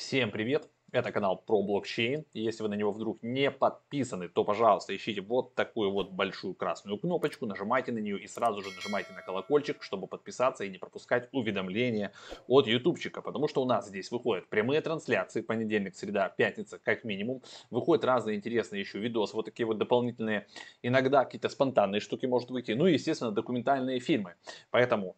[0.00, 0.66] Всем привет!
[0.92, 2.24] Это канал про блокчейн.
[2.32, 6.98] Если вы на него вдруг не подписаны, то, пожалуйста, ищите вот такую вот большую красную
[6.98, 11.28] кнопочку, нажимайте на нее и сразу же нажимайте на колокольчик, чтобы подписаться и не пропускать
[11.32, 12.12] уведомления
[12.48, 13.20] от ютубчика.
[13.20, 17.42] Потому что у нас здесь выходят прямые трансляции, понедельник, среда, пятница, как минимум.
[17.70, 20.46] Выходят разные интересные еще видосы, вот такие вот дополнительные,
[20.82, 22.72] иногда какие-то спонтанные штуки может выйти.
[22.72, 24.34] Ну и, естественно, документальные фильмы.
[24.70, 25.14] Поэтому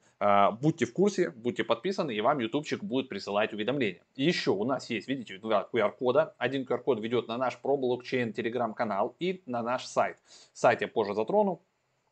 [0.61, 4.03] будьте в курсе, будьте подписаны, и вам ютубчик будет присылать уведомления.
[4.15, 6.35] Еще у нас есть, видите, два QR-кода.
[6.39, 10.19] Один QR-код ведет на наш про блокчейн телеграм-канал и на наш сайт.
[10.53, 11.61] Сайт я позже затрону.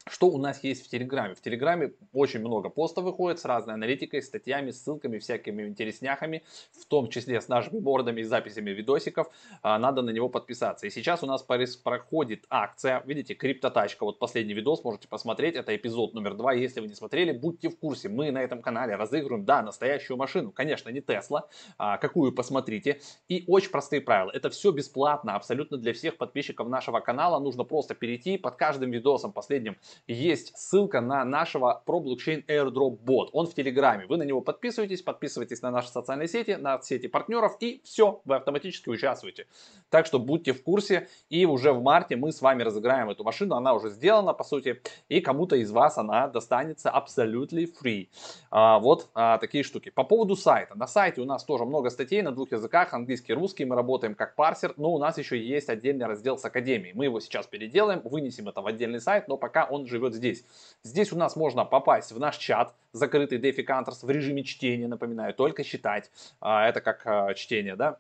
[0.09, 1.35] Что у нас есть в Телеграме?
[1.35, 6.43] В Телеграме очень много постов выходит с разной аналитикой, статьями, ссылками, всякими интересняхами,
[6.73, 9.29] в том числе с нашими бордами и записями видосиков.
[9.63, 10.87] А, надо на него подписаться.
[10.87, 14.05] И сейчас у нас проходит акция, видите, криптотачка.
[14.05, 16.55] Вот последний видос можете посмотреть, это эпизод номер два.
[16.55, 18.09] Если вы не смотрели, будьте в курсе.
[18.09, 20.51] Мы на этом канале разыгрываем, да, настоящую машину.
[20.51, 23.03] Конечно, не Тесла, а какую посмотрите.
[23.29, 24.31] И очень простые правила.
[24.31, 27.39] Это все бесплатно, абсолютно для всех подписчиков нашего канала.
[27.39, 33.31] Нужно просто перейти под каждым видосом последним есть ссылка на нашего про блокчейн airdrop бот.
[33.33, 34.07] Он в Телеграме.
[34.07, 38.37] Вы на него подписываетесь, подписывайтесь на наши социальные сети, на сети партнеров и все, вы
[38.37, 39.47] автоматически участвуете.
[39.91, 41.09] Так что будьте в курсе.
[41.29, 43.55] И уже в марте мы с вами разыграем эту машину.
[43.55, 44.83] Она уже сделана, по сути.
[45.09, 48.09] И кому-то из вас она достанется абсолютно free.
[48.51, 49.91] А, вот а, такие штуки.
[49.91, 50.77] По поводу сайта.
[50.77, 53.65] На сайте у нас тоже много статей на двух языках, английский и русский.
[53.65, 56.95] Мы работаем как парсер, но у нас еще есть отдельный раздел с академией.
[56.95, 60.45] Мы его сейчас переделаем, вынесем это в отдельный сайт, но пока он живет здесь.
[60.83, 65.35] Здесь у нас можно попасть в наш чат, закрытый DeFi Counters в режиме чтения, напоминаю,
[65.35, 66.11] только читать.
[66.41, 67.99] А, это как а, чтение, да.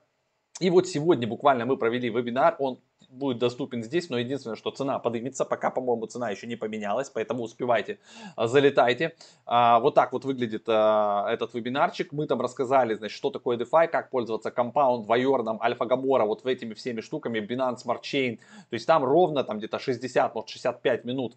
[0.60, 2.78] И вот сегодня буквально мы провели вебинар, он
[3.10, 7.42] будет доступен здесь, но единственное, что цена поднимется, пока, по-моему, цена еще не поменялась, поэтому
[7.42, 7.98] успевайте,
[8.36, 9.14] а, залетайте.
[9.46, 12.12] А, вот так вот выглядит а, этот вебинарчик.
[12.12, 17.00] Мы там рассказали, значит, что такое DeFi, как пользоваться компаунд, Вайорном, Альфа-Гамора, вот этими всеми
[17.00, 18.36] штуками, Binance Smart Chain.
[18.36, 21.36] То есть там ровно там где-то 60, может 65 минут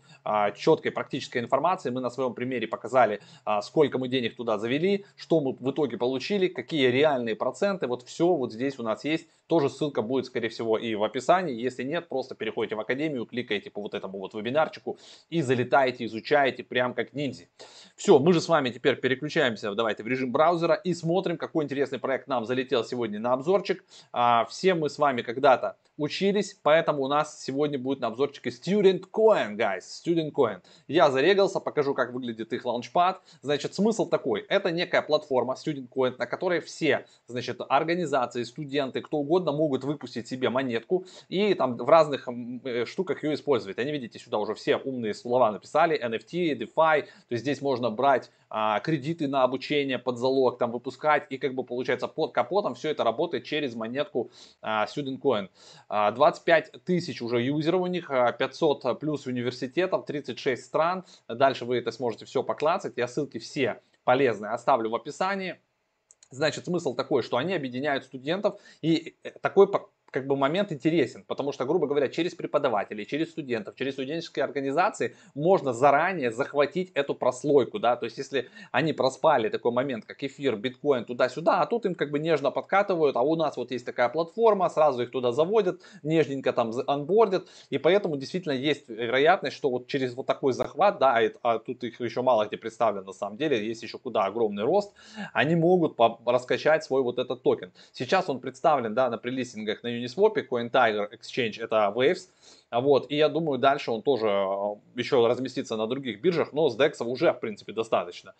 [0.56, 1.90] четкой практической информации.
[1.90, 3.22] Мы на своем примере показали,
[3.62, 7.88] сколько мы денег туда завели, что мы в итоге получили, какие реальные проценты.
[7.88, 9.28] Вот все вот здесь у нас есть.
[9.48, 11.63] Тоже ссылка будет, скорее всего, и в описании.
[11.64, 14.98] Если нет, просто переходите в академию, кликаете по вот этому вот вебинарчику
[15.30, 17.46] и залетаете, изучаете прям как ниндзя.
[17.96, 22.00] Все, мы же с вами теперь переключаемся, давайте, в режим браузера и смотрим, какой интересный
[22.00, 23.84] проект нам залетел сегодня на обзорчик.
[24.12, 29.04] А, все мы с вами когда-то учились, поэтому у нас сегодня будет на обзорчике Student
[29.12, 30.62] Coin, guys, Student Coin.
[30.88, 33.22] Я зарегался, покажу, как выглядит их лаунчпад.
[33.42, 39.18] Значит, смысл такой, это некая платформа Student Coin, на которой все, значит, организации, студенты, кто
[39.18, 43.78] угодно могут выпустить себе монетку и там в разных э, штуках ее использовать.
[43.78, 48.32] Они, видите, сюда уже все умные слова написали, NFT, DeFi, то есть здесь можно брать
[48.56, 52.92] а, кредиты на обучение под залог, там выпускать и как бы получается под капотом все
[52.92, 54.30] это работает через монетку
[54.62, 55.50] а, Student Coin.
[55.90, 61.04] 25 а, тысяч уже юзеров у них, 500 а, плюс университетов, 36 стран.
[61.28, 62.94] Дальше вы это сможете все поклацать.
[62.96, 65.60] Я ссылки все полезные оставлю в описании.
[66.30, 69.68] Значит, смысл такой, что они объединяют студентов, и э, такой
[70.14, 75.16] как бы момент интересен, потому что, грубо говоря, через преподавателей, через студентов, через студенческие организации
[75.34, 80.56] можно заранее захватить эту прослойку, да, то есть если они проспали такой момент, как эфир,
[80.56, 84.08] биткоин, туда-сюда, а тут им как бы нежно подкатывают, а у нас вот есть такая
[84.10, 89.88] платформа, сразу их туда заводят, нежненько там анбордят, и поэтому действительно есть вероятность, что вот
[89.88, 93.66] через вот такой захват, да, а тут их еще мало где представлено на самом деле,
[93.66, 94.94] есть еще куда огромный рост,
[95.34, 97.72] они могут раскачать свой вот этот токен.
[97.94, 102.30] Сейчас он представлен, да, на прелистингах на Uniswap, CoinTiger Exchange это Waves.
[102.72, 106.78] Вот, и я думаю, дальше он тоже э, еще разместится на других биржах, но с
[106.78, 108.34] DEX уже, в принципе, достаточно.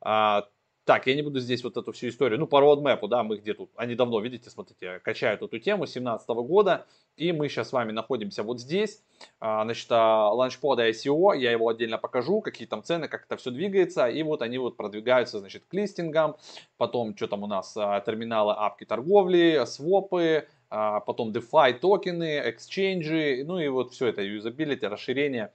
[0.00, 0.46] А,
[0.84, 3.54] так, я не буду здесь вот эту всю историю, ну, по roadmap, да, мы где
[3.54, 6.86] тут, они давно, видите, смотрите, качают эту тему 2017 года,
[7.16, 9.02] и мы сейчас с вами находимся вот здесь,
[9.40, 14.08] а, значит, ланчпода ICO, я его отдельно покажу, какие там цены, как это все двигается,
[14.08, 16.36] и вот они вот продвигаются, значит, к листингам,
[16.76, 23.42] потом, что там у нас, а, терминалы апки торговли, свопы, а, потом DeFi токены, эксченджи,
[23.44, 25.52] ну и вот все это, юзабилити, расширение.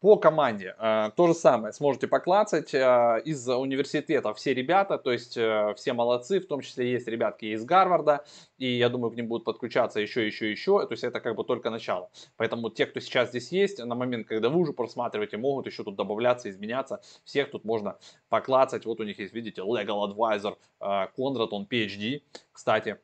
[0.00, 2.72] По команде э, то же самое, сможете поклацать.
[2.72, 7.46] Э, из университета все ребята, то есть э, все молодцы, в том числе есть ребятки
[7.46, 8.24] из Гарварда,
[8.58, 10.86] и я думаю, к ним будут подключаться еще, еще, еще.
[10.86, 12.10] То есть это как бы только начало.
[12.36, 15.96] Поэтому те, кто сейчас здесь есть, на момент, когда вы уже просматриваете, могут еще тут
[15.96, 17.00] добавляться, изменяться.
[17.24, 18.86] Всех тут можно поклацать.
[18.86, 22.22] Вот у них есть, видите, Legal Advisor Конрад, он PhD,
[22.52, 22.98] кстати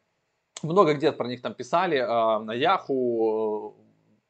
[0.65, 3.75] много где про них там писали, а, на Яху,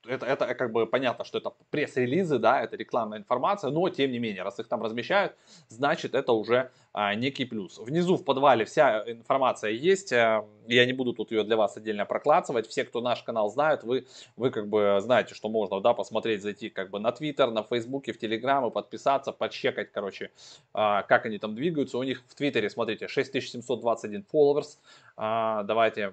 [0.06, 4.18] это, это как бы понятно, что это пресс-релизы, да, это рекламная информация, но тем не
[4.18, 5.34] менее, раз их там размещают,
[5.68, 7.78] значит это уже а, некий плюс.
[7.78, 12.04] Внизу в подвале вся информация есть, а, я не буду тут ее для вас отдельно
[12.06, 14.06] проклацывать, все, кто наш канал знают, вы,
[14.36, 18.12] вы как бы знаете, что можно, да, посмотреть, зайти как бы на Твиттер, на Фейсбуке,
[18.12, 20.30] в Телеграм и подписаться, подчекать, короче,
[20.72, 21.98] а, как они там двигаются.
[21.98, 24.78] У них в Твиттере, смотрите, 6721 followers,
[25.16, 26.12] а, давайте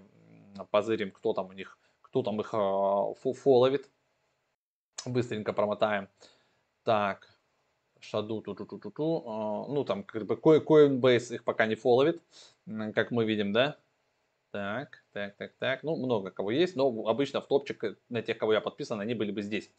[0.69, 1.77] позырим, кто там у них
[2.11, 3.89] кто там их э, фоловит.
[5.05, 6.09] Быстренько промотаем.
[6.83, 7.39] Так,
[8.01, 12.21] Шаду, ту ту ту ту ту Ну, там, как бы, Coinbase их пока не фоловит,
[12.93, 13.77] как мы видим, да?
[14.51, 15.83] Так, так, так, так.
[15.83, 19.13] Ну, много кого есть, но обычно в топчик э, на тех, кого я подписан, они
[19.13, 19.69] были бы здесь.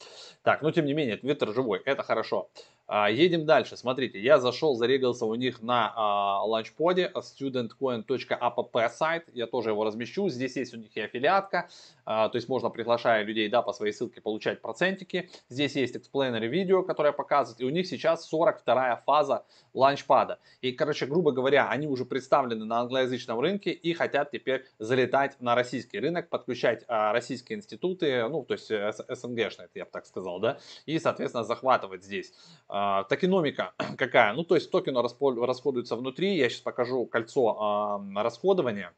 [0.42, 2.48] Так, но тем не менее, Твиттер живой, это хорошо.
[2.86, 3.76] А, едем дальше.
[3.76, 9.28] Смотрите, я зашел, зарегался у них на а, ланчподе studentcoin.app сайт.
[9.32, 10.28] Я тоже его размещу.
[10.28, 11.70] Здесь есть у них и аффилиатка.
[12.04, 15.30] А, то есть можно, приглашая людей да, по своей ссылке, получать процентики.
[15.48, 17.60] Здесь есть explainer видео, которое показывает.
[17.60, 20.38] И у них сейчас 42 фаза ланчпада.
[20.60, 25.54] И, короче, грубо говоря, они уже представлены на англоязычном рынке и хотят теперь залетать на
[25.54, 30.58] российский рынок, подключать а, российские институты, ну, то есть СНГшные, я бы так сказал, да,
[30.86, 32.32] и, соответственно, захватывать здесь.
[32.68, 34.32] А, токеномика какая?
[34.34, 36.36] Ну, то есть токены расходуются внутри.
[36.36, 38.94] Я сейчас покажу кольцо а, расходования.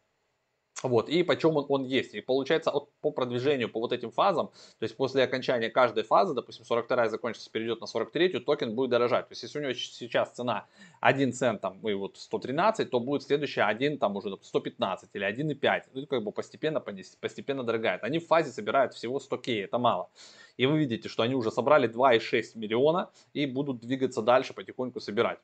[0.83, 2.15] Вот, и почем он, он есть.
[2.15, 6.35] И получается от, по продвижению по вот этим фазам, то есть после окончания каждой фазы,
[6.35, 9.29] допустим, 42 закончится, перейдет на 43, токен будет дорожать.
[9.29, 10.67] То есть если у него сейчас цена
[11.01, 15.83] 1 цент там, и вот 113, то будет следующая 1 там уже 115 или 1,5.
[15.95, 18.03] Ну, как бы постепенно, постепенно дорогает.
[18.03, 20.11] Они в фазе собирают всего 100 K, это мало.
[20.57, 25.39] И вы видите, что они уже собрали 2,6 миллиона и будут двигаться дальше, потихоньку собирать.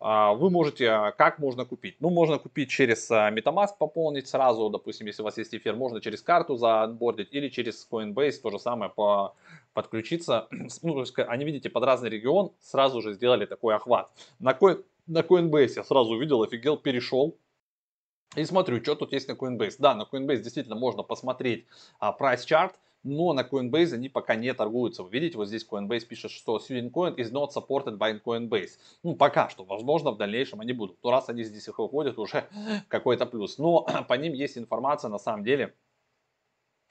[0.00, 1.96] А, вы можете, а, как можно купить?
[2.00, 6.00] Ну, можно купить через а, MetaMask, пополнить сразу, допустим, если у вас есть эфир, можно
[6.00, 9.34] через карту заанбордить или через Coinbase, то же самое, по,
[9.72, 10.48] подключиться.
[10.82, 14.10] Ну, они, видите, под разный регион сразу же сделали такой охват.
[14.38, 17.36] На, Coin, на Coinbase я сразу увидел, офигел, перешел,
[18.36, 19.76] и смотрю, что тут есть на Coinbase.
[19.78, 21.66] Да, на Coinbase действительно можно посмотреть
[21.98, 22.72] а, price chart,
[23.06, 25.02] но на Coinbase они пока не торгуются.
[25.02, 28.72] Вы видите, вот здесь Coinbase пишет, что Coin is not supported by Coinbase.
[29.02, 30.98] Ну, пока что, возможно, в дальнейшем они будут.
[31.02, 32.48] Но раз они здесь их выходят, уже
[32.88, 33.58] какой-то плюс.
[33.58, 35.74] Но по ним есть информация, на самом деле,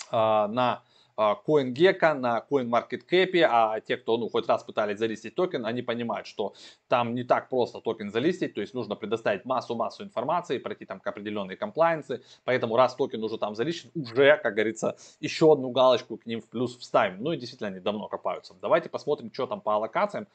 [0.09, 0.83] а, на
[1.17, 6.53] CoinGecko, на CoinMarketCap, а те, кто ну, хоть раз пытались залистить токен, они понимают, что
[6.87, 11.07] там не так просто токен залистить, то есть нужно предоставить массу-массу информации, пройти там к
[11.07, 16.25] определенной комплаенсы, поэтому раз токен уже там залищен, уже, как говорится, еще одну галочку к
[16.25, 17.21] ним в плюс вставим.
[17.21, 18.53] Ну и действительно они давно копаются.
[18.61, 20.27] Давайте посмотрим, что там по аллокациям.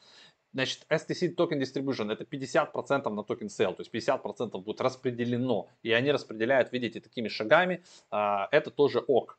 [0.53, 5.93] Значит, STC Token Distribution это 50% на токен sale, то есть 50% будет распределено, и
[5.93, 9.37] они распределяют, видите, такими шагами, а, это тоже ок.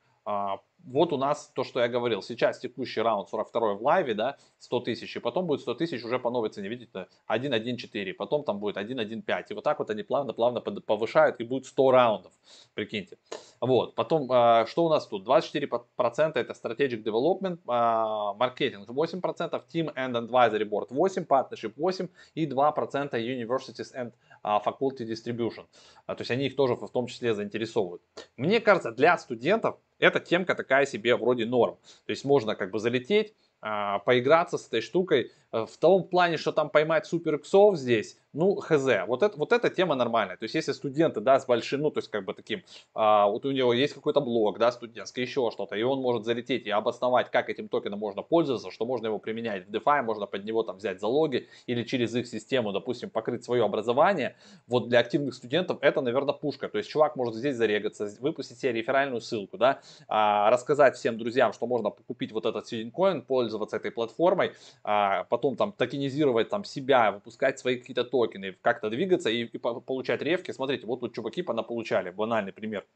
[0.82, 2.23] А, вот у нас то, что я говорил.
[2.23, 5.17] Сейчас текущий раунд 42 в лайве, да, 100 тысяч.
[5.17, 6.69] И потом будет 100 тысяч уже по новой цене.
[6.69, 8.14] Видите, 1.1.4.
[8.14, 9.44] Потом там будет 1.1.5.
[9.50, 11.40] И вот так вот они плавно-плавно повышают.
[11.40, 12.32] И будет 100 раундов.
[12.75, 13.19] Прикиньте.
[13.61, 13.94] Вот.
[13.94, 15.26] Потом, а, что у нас тут?
[15.26, 23.12] 24% это Strategic Development, Marketing 8%, Team and Advisory Board 8%, Partnership 8% и 2%
[23.12, 24.12] Universities and
[24.43, 25.64] а, Faculty Distribution.
[26.06, 28.02] То есть они их тоже в том числе заинтересовывают.
[28.37, 31.77] Мне кажется, для студентов эта темка такая себе вроде норм.
[32.07, 36.53] То есть можно как бы залететь, а, поиграться с этой штукой в том плане, что
[36.53, 38.87] там поймать супер иксов здесь, ну, хз.
[39.07, 40.37] Вот, это, вот эта тема нормальная.
[40.37, 42.63] То есть, если студенты, да, с большим, ну, то есть, как бы таким,
[42.94, 46.67] а, вот у него есть какой-то блог, да, студентский, еще что-то, и он может залететь
[46.67, 50.44] и обосновать, как этим токеном можно пользоваться, что можно его применять в DeFi, можно под
[50.44, 54.37] него там взять залоги или через их систему, допустим, покрыть свое образование.
[54.67, 56.69] Вот для активных студентов это, наверное, пушка.
[56.69, 61.53] То есть, чувак может здесь зарегаться, выпустить себе реферальную ссылку, да, а, рассказать всем друзьям,
[61.53, 64.53] что можно купить вот этот Coin, пользоваться этой платформой,
[64.85, 65.25] а,
[65.56, 70.53] там токенизировать там себя, выпускать свои какие-то токены, как-то двигаться и, и получать ревки.
[70.53, 72.87] Смотрите, вот тут чуваки получали, банальный пример.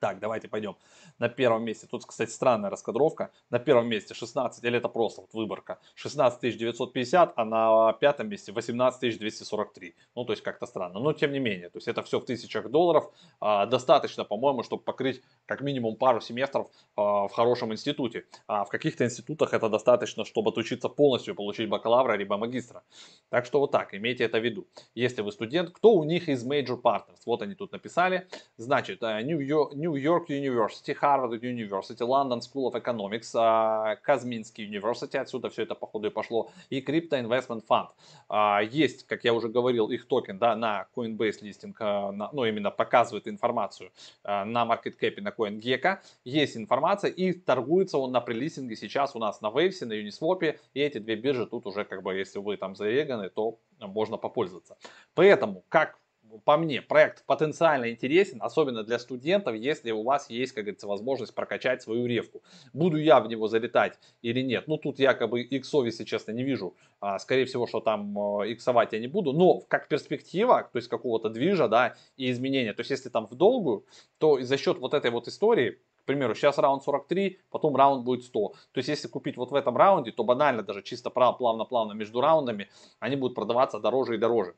[0.00, 0.76] Так, давайте пойдем.
[1.18, 3.32] На первом месте, тут, кстати, странная раскадровка.
[3.50, 8.52] На первом месте 16, или это просто вот выборка, 16 950, а на пятом месте
[8.52, 9.96] 18 243.
[10.14, 11.00] Ну, то есть как-то странно.
[11.00, 13.10] Но тем не менее, то есть это все в тысячах долларов.
[13.40, 18.26] А, достаточно, по-моему, чтобы покрыть как минимум пару семестров а, в хорошем институте.
[18.46, 22.84] А в каких-то институтах это достаточно, чтобы отучиться полностью, получить бакалавра либо магистра.
[23.30, 24.68] Так что вот так, имейте это в виду.
[24.94, 27.18] Если вы студент, кто у них из major partners?
[27.26, 28.28] Вот они тут написали.
[28.58, 35.18] Значит, New York, New York University, Harvard University, London School of Economics, а, Казминский University,
[35.18, 37.88] отсюда все это походу и пошло, и Crypto Investment Fund.
[38.28, 43.28] А, есть, как я уже говорил, их токен да, на Coinbase листинг, ну именно показывает
[43.28, 43.90] информацию
[44.24, 45.98] на MarketCap и на CoinGecko.
[46.24, 50.80] Есть информация и торгуется он на прелистинге сейчас у нас на Waves, на Uniswap, и
[50.80, 54.76] эти две биржи тут уже как бы, если вы там зареганы, то можно попользоваться.
[55.14, 55.98] Поэтому, как
[56.44, 61.34] по мне, проект потенциально интересен, особенно для студентов, если у вас есть, как говорится, возможность
[61.34, 62.42] прокачать свою ревку.
[62.72, 64.68] Буду я в него залетать или нет?
[64.68, 66.74] Ну, тут я как бы иксов, если честно, не вижу.
[67.00, 69.32] А, скорее всего, что там э, иксовать я не буду.
[69.32, 72.72] Но как перспектива, то есть какого-то движа, да, и изменения.
[72.72, 73.84] То есть если там в долгую,
[74.18, 78.24] то за счет вот этой вот истории, к примеру, сейчас раунд 43, потом раунд будет
[78.24, 78.48] 100.
[78.72, 82.68] То есть, если купить вот в этом раунде, то банально даже чисто плавно-плавно между раундами,
[82.98, 84.54] они будут продаваться дороже и дороже.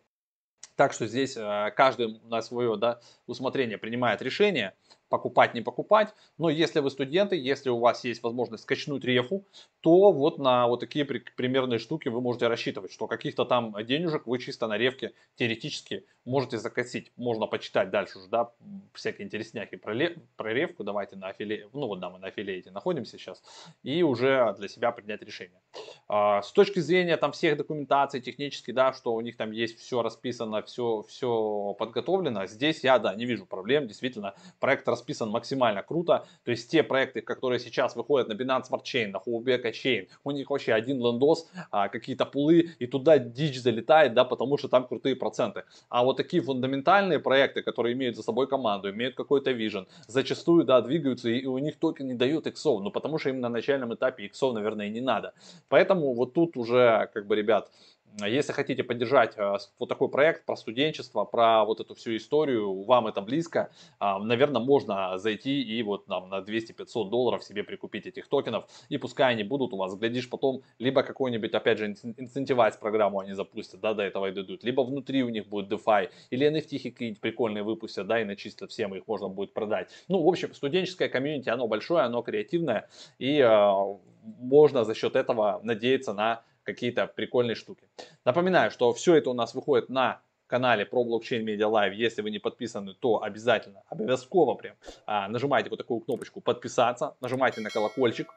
[0.77, 4.75] Так что здесь э, каждый на свое да, усмотрение принимает решение
[5.11, 6.14] покупать, не покупать.
[6.38, 9.45] Но если вы студенты, если у вас есть возможность скачнуть рефу,
[9.81, 14.38] то вот на вот такие примерные штуки вы можете рассчитывать, что каких-то там денежек вы
[14.38, 17.12] чисто на ревке теоретически можете закосить.
[17.17, 18.50] Можно почитать дальше уже, да,
[18.95, 19.95] всякие интересняхи про,
[20.37, 20.85] про ревку.
[20.85, 23.43] Давайте на афиле, ну вот да, мы на афилейте находимся сейчас.
[23.83, 25.61] И уже для себя принять решение.
[26.09, 30.02] А, с точки зрения там всех документаций технически, да, что у них там есть все
[30.02, 33.88] расписано, все, все подготовлено, здесь я, да, не вижу проблем.
[33.88, 36.25] Действительно, проект расписан максимально круто.
[36.45, 40.30] То есть те проекты, которые сейчас выходят на Binance Smart Chain, на Huobi Chain, у
[40.30, 44.87] них вообще один лендос, а, какие-то пулы, и туда дичь залетает, да, потому что там
[44.87, 45.64] крутые проценты.
[45.88, 50.80] А вот такие фундаментальные проекты, которые имеют за собой команду, имеют какой-то вижен, зачастую, да,
[50.80, 54.25] двигаются, и у них токен не дают иксов, ну, потому что им на начальном этапе
[54.25, 55.33] иксов, наверное, не надо.
[55.69, 57.71] Поэтому вот тут уже, как бы, ребят,
[58.19, 63.07] если хотите поддержать э, вот такой проект про студенчество, про вот эту всю историю, вам
[63.07, 68.29] это близко, а, наверное, можно зайти и вот нам на 200-500 долларов себе прикупить этих
[68.29, 73.21] токенов, и пускай они будут у вас, глядишь потом, либо какой-нибудь, опять же, инцентивайз программу
[73.21, 76.90] они запустят, да, до этого и дойдут, либо внутри у них будет DeFi, или NFT
[76.90, 79.88] какие-нибудь прикольные выпустят, да, и начислят всем, их можно будет продать.
[80.09, 82.88] Ну, в общем, студенческое комьюнити, оно большое, оно креативное,
[83.19, 87.89] и э, можно за счет этого надеяться на какие-то прикольные штуки.
[88.25, 91.95] Напоминаю, что все это у нас выходит на канале про блокчейн Media Live.
[91.95, 97.61] Если вы не подписаны, то обязательно, обовязково прям а, нажимайте вот такую кнопочку подписаться, нажимайте
[97.61, 98.29] на колокольчик,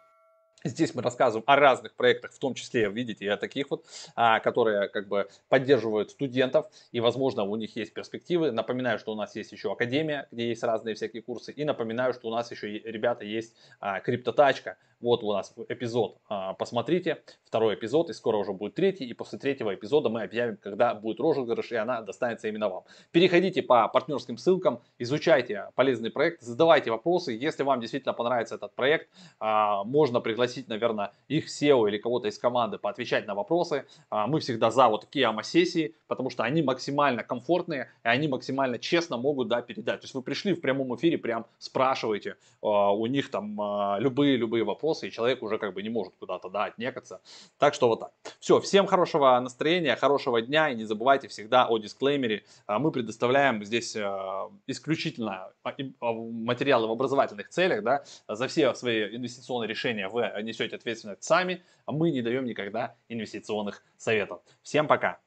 [0.66, 4.40] Здесь мы рассказываем о разных проектах, в том числе, видите, и о таких вот, а,
[4.40, 8.52] которые как бы поддерживают студентов, и, возможно, у них есть перспективы.
[8.52, 12.30] Напоминаю, что у нас есть еще Академия, где есть разные всякие курсы, и напоминаю, что
[12.30, 18.10] у нас еще, ребята, есть а, Криптотачка, вот у нас эпизод, а, посмотрите, второй эпизод,
[18.10, 21.76] и скоро уже будет третий, и после третьего эпизода мы объявим, когда будет розыгрыш, и
[21.76, 22.86] она достанется именно вам.
[23.12, 29.10] Переходите по партнерским ссылкам, изучайте полезный проект, задавайте вопросы, если вам действительно понравится этот проект,
[29.42, 33.86] можно пригласить, наверное, их SEO или кого-то из команды поотвечать на вопросы.
[34.10, 38.80] А, мы всегда за вот такие АМА-сессии, потому что они максимально комфортные, и они максимально
[38.80, 40.02] честно могут да, передать.
[40.02, 43.60] То есть вы пришли в прямом эфире, прям спрашиваете у них там
[44.00, 47.22] любые-любые вопросы, вопросы, и человек уже как бы не может куда-то, да, отнекаться.
[47.58, 48.12] Так что вот так.
[48.40, 52.44] Все, всем хорошего настроения, хорошего дня, и не забывайте всегда о дисклеймере.
[52.68, 59.16] А, мы предоставляем здесь а, исключительно а, материалы в образовательных целях, да, за все свои
[59.16, 64.42] инвестиционные решения вы несете ответственность сами, а мы не даем никогда инвестиционных советов.
[64.62, 65.20] Всем пока!